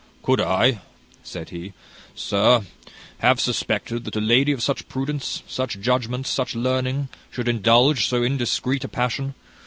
[0.23, 0.81] "Could I,"
[1.21, 1.73] said he,
[2.15, 2.65] "sir,
[3.19, 8.23] have suspected that a lady of such prudence, such judgment, such learning, should indulge so
[8.23, 9.35] indiscreet a passion!